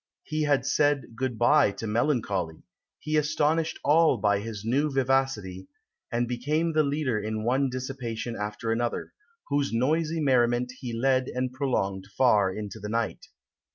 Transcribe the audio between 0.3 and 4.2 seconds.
had said "good bye" to melancholy; he astonished all